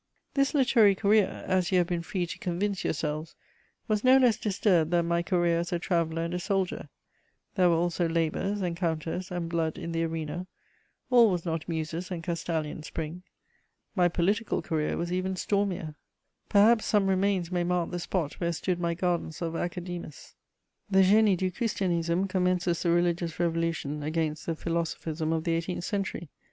This 0.33 0.55
literary 0.55 0.95
career, 0.95 1.43
as 1.45 1.71
you 1.71 1.77
have 1.77 1.85
been 1.85 2.01
free 2.01 2.25
to 2.25 2.39
convince 2.39 2.83
yourselves, 2.83 3.35
was 3.87 4.03
no 4.03 4.17
less 4.17 4.35
disturbed 4.39 4.89
than 4.89 5.07
my 5.07 5.21
career 5.21 5.59
as 5.59 5.71
a 5.71 5.77
traveller 5.77 6.23
and 6.23 6.33
a 6.33 6.39
soldier; 6.39 6.89
there 7.53 7.69
were 7.69 7.75
also 7.75 8.09
labours, 8.09 8.63
encounters, 8.63 9.29
and 9.29 9.47
blood 9.47 9.77
in 9.77 9.91
the 9.91 10.03
arena; 10.03 10.47
all 11.11 11.29
was 11.29 11.45
not 11.45 11.69
Muses 11.69 12.09
and 12.09 12.23
Castalian 12.23 12.81
spring. 12.81 13.21
My 13.95 14.07
political 14.07 14.63
career 14.63 14.97
was 14.97 15.13
even 15.13 15.35
stormier. 15.35 15.93
Perhaps 16.49 16.85
some 16.85 17.05
remains 17.05 17.51
may 17.51 17.63
mark 17.63 17.91
the 17.91 17.99
spot 17.99 18.33
where 18.39 18.53
stood 18.53 18.79
my 18.79 18.95
gardens 18.95 19.39
of 19.39 19.55
Academus. 19.55 20.33
The 20.89 21.03
Génie 21.03 21.37
du 21.37 21.51
Christianisme 21.51 22.27
commences 22.27 22.81
the 22.81 22.89
religious 22.89 23.39
revolution 23.39 24.01
against 24.01 24.47
the 24.47 24.55
philosophism 24.55 25.31
of 25.31 25.43
the 25.43 25.51
eighteenth 25.53 25.83
century. 25.83 26.31